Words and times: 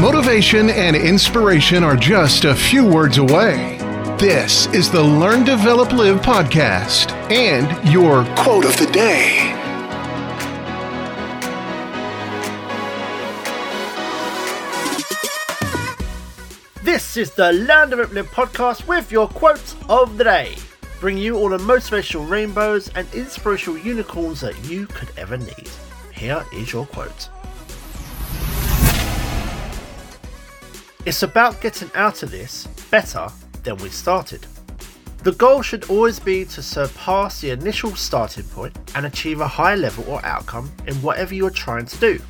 Motivation 0.00 0.70
and 0.70 0.94
inspiration 0.94 1.82
are 1.82 1.96
just 1.96 2.44
a 2.44 2.54
few 2.54 2.86
words 2.86 3.18
away. 3.18 3.78
This 4.16 4.66
is 4.68 4.92
the 4.92 5.02
Learn, 5.02 5.42
Develop, 5.42 5.90
Live 5.90 6.20
podcast 6.20 7.10
and 7.32 7.66
your 7.92 8.24
quote 8.36 8.64
of 8.64 8.76
the 8.76 8.86
day. 8.92 9.52
This 16.84 17.16
is 17.16 17.32
the 17.32 17.52
Learn, 17.52 17.90
Develop, 17.90 18.12
Live 18.12 18.30
podcast 18.30 18.86
with 18.86 19.10
your 19.10 19.26
quote 19.26 19.74
of 19.88 20.16
the 20.16 20.22
day. 20.22 20.54
Bring 21.00 21.18
you 21.18 21.36
all 21.38 21.48
the 21.48 21.58
motivational 21.58 22.30
rainbows 22.30 22.88
and 22.94 23.12
inspirational 23.12 23.80
unicorns 23.80 24.42
that 24.42 24.64
you 24.64 24.86
could 24.86 25.10
ever 25.16 25.36
need. 25.36 25.68
Here 26.14 26.44
is 26.54 26.72
your 26.72 26.86
quote. 26.86 27.30
It's 31.08 31.22
about 31.22 31.62
getting 31.62 31.90
out 31.94 32.22
of 32.22 32.30
this 32.30 32.66
better 32.90 33.30
than 33.62 33.78
we 33.78 33.88
started. 33.88 34.46
The 35.22 35.32
goal 35.32 35.62
should 35.62 35.88
always 35.88 36.20
be 36.20 36.44
to 36.44 36.62
surpass 36.62 37.40
the 37.40 37.48
initial 37.48 37.96
starting 37.96 38.44
point 38.44 38.76
and 38.94 39.06
achieve 39.06 39.40
a 39.40 39.48
high 39.48 39.74
level 39.74 40.04
or 40.06 40.22
outcome 40.22 40.70
in 40.86 40.94
whatever 40.96 41.34
you're 41.34 41.48
trying 41.48 41.86
to 41.86 41.96
do. 41.96 42.20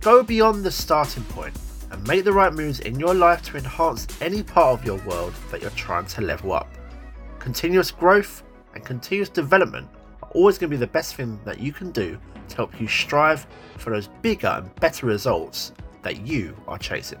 Go 0.00 0.22
beyond 0.22 0.64
the 0.64 0.70
starting 0.70 1.24
point 1.24 1.54
and 1.90 2.08
make 2.08 2.24
the 2.24 2.32
right 2.32 2.54
moves 2.54 2.80
in 2.80 2.98
your 2.98 3.12
life 3.12 3.42
to 3.42 3.58
enhance 3.58 4.06
any 4.22 4.42
part 4.42 4.80
of 4.80 4.86
your 4.86 4.96
world 5.04 5.34
that 5.50 5.60
you're 5.60 5.70
trying 5.72 6.06
to 6.06 6.22
level 6.22 6.52
up. 6.52 6.72
Continuous 7.38 7.90
growth 7.90 8.44
and 8.74 8.82
continuous 8.82 9.28
development 9.28 9.90
are 10.22 10.30
always 10.30 10.56
going 10.56 10.70
to 10.70 10.76
be 10.78 10.80
the 10.80 10.86
best 10.86 11.16
thing 11.16 11.38
that 11.44 11.60
you 11.60 11.70
can 11.70 11.90
do 11.90 12.18
to 12.48 12.56
help 12.56 12.80
you 12.80 12.88
strive 12.88 13.46
for 13.76 13.90
those 13.90 14.08
bigger 14.22 14.48
and 14.48 14.74
better 14.76 15.04
results 15.04 15.72
that 16.00 16.26
you 16.26 16.56
are 16.66 16.78
chasing. 16.78 17.20